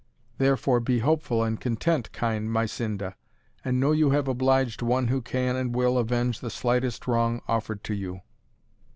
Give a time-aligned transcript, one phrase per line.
[0.39, 3.13] Therefore be hopeful and content, kind Mysinda,
[3.63, 7.83] and know you have obliged one who can and will avenge the slightest wrong offered
[7.83, 8.21] to you."